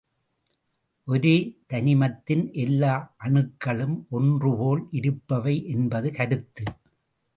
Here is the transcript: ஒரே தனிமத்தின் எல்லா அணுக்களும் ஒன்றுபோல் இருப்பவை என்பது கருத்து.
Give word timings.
ஒரே 1.07 1.33
தனிமத்தின் 1.67 2.43
எல்லா 2.53 2.93
அணுக்களும் 3.23 3.95
ஒன்றுபோல் 4.09 4.87
இருப்பவை 4.91 5.55
என்பது 5.67 6.11
கருத்து. 6.11 6.65